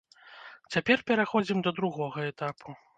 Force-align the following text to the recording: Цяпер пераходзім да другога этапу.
Цяпер 0.73 0.97
пераходзім 1.13 1.57
да 1.69 1.77
другога 1.83 2.19
этапу. 2.35 2.69